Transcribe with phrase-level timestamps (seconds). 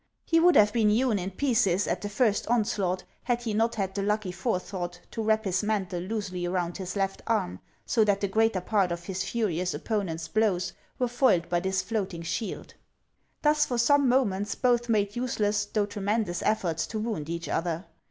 [0.25, 3.93] He would have been hewn in pieces at the first onslaught, had he not had
[3.93, 8.27] the lucky forethought to wrap his mantle loosely around his left arm, so that the
[8.27, 12.73] greater part of his furious opponent's blows were foiled by this floating shield.
[13.43, 14.69] Thus for some 326 HANS OF ICELAND.
[14.71, 17.85] moments both made useless though tremendous efforts to wound each other.